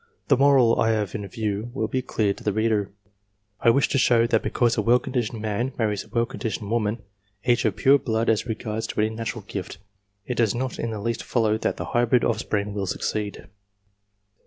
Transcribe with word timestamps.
//The 0.29 0.37
moral 0.39 0.81
I 0.81 0.89
have 0.93 1.13
in 1.13 1.27
view 1.27 1.69
will 1.75 1.87
be 1.87 2.01
clear 2.01 2.33
to 2.33 2.43
the 2.43 2.51
reader. 2.51 2.89
I 3.59 3.67
/wish 3.69 3.87
to 3.89 3.99
show 3.99 4.25
that 4.25 4.41
because 4.41 4.75
a 4.75 4.81
well 4.81 4.97
conditioned 4.97 5.43
man 5.43 5.73
marries 5.77 6.03
/a 6.03 6.11
well 6.11 6.25
conditioned 6.25 6.71
woman, 6.71 7.03
each 7.43 7.65
of 7.65 7.75
pure 7.75 7.99
blood 7.99 8.27
as 8.27 8.47
regards] 8.47 8.89
any 8.97 9.11
natural 9.11 9.45
gift, 9.47 9.77
it 10.25 10.33
does 10.37 10.55
not 10.55 10.79
in 10.79 10.89
the 10.89 10.99
least 10.99 11.21
follow 11.23 11.55
that 11.59 11.77
the 11.77 11.85
I 11.85 11.91
hybrid 11.91 12.23
offspring 12.23 12.73
will 12.73 12.87
succeed. 12.87 13.45